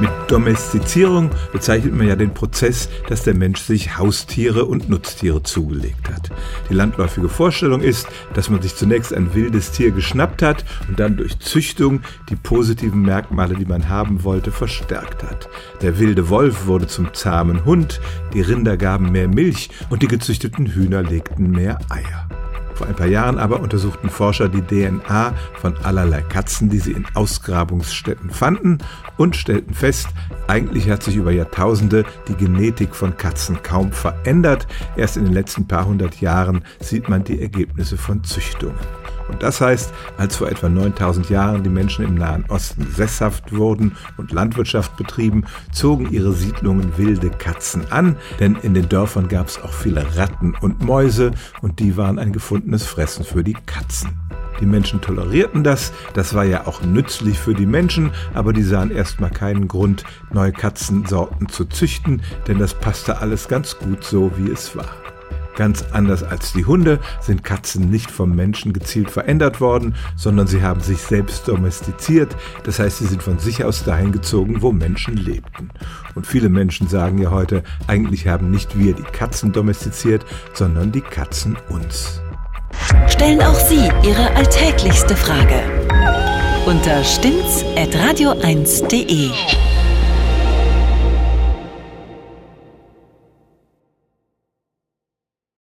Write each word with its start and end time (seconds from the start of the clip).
Mit 0.00 0.10
Domestizierung 0.26 1.30
bezeichnet 1.52 1.94
man 1.94 2.08
ja 2.08 2.16
den 2.16 2.34
Prozess, 2.34 2.88
dass 3.08 3.22
der 3.22 3.34
Mensch 3.34 3.60
sich 3.60 3.96
Haustiere 3.96 4.64
und 4.64 4.88
Nutztiere 4.88 5.42
zugelegt 5.42 6.08
hat. 6.08 6.30
Die 6.68 6.74
landläufige 6.74 7.28
Vorstellung 7.28 7.80
ist, 7.80 8.08
dass 8.34 8.50
man 8.50 8.60
sich 8.60 8.74
zunächst 8.74 9.14
ein 9.14 9.34
wildes 9.34 9.70
Tier 9.70 9.92
geschnappt 9.92 10.42
hat 10.42 10.64
und 10.88 10.98
dann 10.98 11.16
durch 11.16 11.38
Züchtung 11.38 12.00
die 12.28 12.36
positiven 12.36 13.02
Merkmale, 13.02 13.54
die 13.54 13.66
man 13.66 13.88
haben 13.88 14.24
wollte, 14.24 14.50
verstärkt 14.50 15.22
hat. 15.22 15.48
Der 15.80 15.98
wilde 16.00 16.28
Wolf 16.28 16.66
wurde 16.66 16.88
zum 16.88 17.14
zahmen 17.14 17.64
Hund, 17.64 18.00
die 18.32 18.40
Rinder 18.40 18.76
gaben 18.76 19.12
mehr 19.12 19.28
Milch 19.28 19.70
und 19.90 20.02
die 20.02 20.08
gezüchteten 20.08 20.66
Hühner 20.66 21.02
legten 21.02 21.50
mehr 21.50 21.78
Eier. 21.88 22.28
Vor 22.74 22.86
ein 22.88 22.96
paar 22.96 23.06
Jahren 23.06 23.38
aber 23.38 23.60
untersuchten 23.60 24.10
Forscher 24.10 24.48
die 24.48 24.62
DNA 24.62 25.32
von 25.60 25.76
allerlei 25.84 26.22
Katzen, 26.22 26.68
die 26.68 26.78
sie 26.78 26.92
in 26.92 27.06
Ausgrabungsstätten 27.14 28.30
fanden 28.30 28.78
und 29.16 29.36
stellten 29.36 29.74
fest, 29.74 30.08
eigentlich 30.48 30.90
hat 30.90 31.02
sich 31.02 31.16
über 31.16 31.30
Jahrtausende 31.30 32.04
die 32.28 32.34
Genetik 32.34 32.94
von 32.94 33.16
Katzen 33.16 33.62
kaum 33.62 33.92
verändert. 33.92 34.66
Erst 34.96 35.16
in 35.16 35.24
den 35.24 35.34
letzten 35.34 35.68
paar 35.68 35.86
hundert 35.86 36.20
Jahren 36.20 36.64
sieht 36.80 37.08
man 37.08 37.24
die 37.24 37.40
Ergebnisse 37.40 37.96
von 37.96 38.24
Züchtungen. 38.24 38.74
Und 39.28 39.42
das 39.42 39.60
heißt, 39.60 39.92
als 40.18 40.36
vor 40.36 40.48
etwa 40.48 40.68
9000 40.68 41.30
Jahren 41.30 41.62
die 41.62 41.70
Menschen 41.70 42.04
im 42.04 42.14
Nahen 42.14 42.44
Osten 42.48 42.86
sesshaft 42.94 43.54
wurden 43.54 43.96
und 44.16 44.32
Landwirtschaft 44.32 44.96
betrieben, 44.96 45.44
zogen 45.72 46.10
ihre 46.10 46.32
Siedlungen 46.32 46.96
wilde 46.98 47.30
Katzen 47.30 47.90
an, 47.90 48.16
denn 48.40 48.56
in 48.62 48.74
den 48.74 48.88
Dörfern 48.88 49.28
gab 49.28 49.48
es 49.48 49.60
auch 49.62 49.72
viele 49.72 50.16
Ratten 50.16 50.54
und 50.60 50.82
Mäuse 50.82 51.32
und 51.62 51.78
die 51.78 51.96
waren 51.96 52.18
ein 52.18 52.32
gefundenes 52.32 52.86
Fressen 52.86 53.24
für 53.24 53.44
die 53.44 53.56
Katzen. 53.66 54.10
Die 54.60 54.66
Menschen 54.66 55.00
tolerierten 55.00 55.64
das, 55.64 55.92
das 56.14 56.34
war 56.34 56.44
ja 56.44 56.66
auch 56.66 56.82
nützlich 56.82 57.38
für 57.38 57.54
die 57.54 57.66
Menschen, 57.66 58.12
aber 58.34 58.52
die 58.52 58.62
sahen 58.62 58.90
erstmal 58.90 59.30
keinen 59.30 59.66
Grund, 59.66 60.04
neue 60.32 60.52
Katzensorten 60.52 61.48
zu 61.48 61.64
züchten, 61.64 62.22
denn 62.46 62.58
das 62.58 62.74
passte 62.74 63.18
alles 63.18 63.48
ganz 63.48 63.76
gut 63.78 64.04
so, 64.04 64.30
wie 64.36 64.50
es 64.50 64.76
war. 64.76 64.94
Ganz 65.56 65.84
anders 65.92 66.22
als 66.22 66.52
die 66.52 66.64
Hunde 66.64 67.00
sind 67.20 67.44
Katzen 67.44 67.90
nicht 67.90 68.10
vom 68.10 68.34
Menschen 68.34 68.72
gezielt 68.72 69.10
verändert 69.10 69.60
worden, 69.60 69.94
sondern 70.16 70.46
sie 70.46 70.62
haben 70.62 70.80
sich 70.80 70.98
selbst 70.98 71.46
domestiziert. 71.48 72.34
Das 72.64 72.78
heißt, 72.78 72.98
sie 72.98 73.06
sind 73.06 73.22
von 73.22 73.38
sich 73.38 73.64
aus 73.64 73.84
dahin 73.84 74.12
gezogen, 74.12 74.62
wo 74.62 74.72
Menschen 74.72 75.16
lebten. 75.16 75.70
Und 76.14 76.26
viele 76.26 76.48
Menschen 76.48 76.88
sagen 76.88 77.18
ja 77.18 77.30
heute, 77.30 77.62
eigentlich 77.86 78.26
haben 78.26 78.50
nicht 78.50 78.78
wir 78.78 78.94
die 78.94 79.02
Katzen 79.02 79.52
domestiziert, 79.52 80.24
sondern 80.54 80.92
die 80.92 81.02
Katzen 81.02 81.56
uns. 81.68 82.20
Stellen 83.06 83.40
auch 83.40 83.54
Sie 83.54 83.88
Ihre 84.02 84.34
alltäglichste 84.34 85.16
Frage 85.16 85.62
unter 86.66 87.02
stimmtz.radio1.de. 87.04 89.63